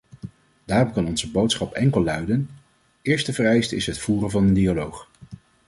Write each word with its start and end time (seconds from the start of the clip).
Daarom 0.65 0.91
kan 0.91 1.05
onze 1.07 1.31
boodschap 1.31 1.73
enkel 1.73 2.03
luiden: 2.03 2.49
eerste 3.01 3.33
vereiste 3.33 3.75
is 3.75 3.85
het 3.85 3.99
voeren 3.99 4.31
van 4.31 4.47
een 4.47 4.53
dialoog. 4.53 5.07